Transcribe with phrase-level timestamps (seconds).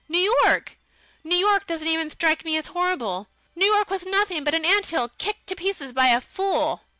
[0.09, 0.79] New York
[1.23, 3.27] New York doesn't even strike me as horrible.
[3.55, 6.81] New York was nothing but an ant hill kicked to pieces by a fool!